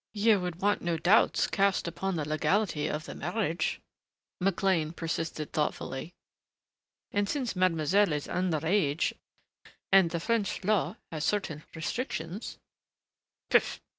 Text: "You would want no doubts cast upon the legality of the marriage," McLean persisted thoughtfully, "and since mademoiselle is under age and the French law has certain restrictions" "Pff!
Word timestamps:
"You 0.13 0.39
would 0.39 0.63
want 0.63 0.81
no 0.81 0.97
doubts 0.97 1.45
cast 1.45 1.87
upon 1.87 2.15
the 2.15 2.27
legality 2.27 2.87
of 2.87 3.05
the 3.05 3.13
marriage," 3.13 3.79
McLean 4.39 4.93
persisted 4.93 5.53
thoughtfully, 5.53 6.15
"and 7.11 7.29
since 7.29 7.55
mademoiselle 7.55 8.11
is 8.11 8.27
under 8.27 8.65
age 8.65 9.13
and 9.91 10.09
the 10.09 10.19
French 10.19 10.63
law 10.63 10.95
has 11.11 11.23
certain 11.23 11.63
restrictions" 11.75 12.57
"Pff! 13.51 13.77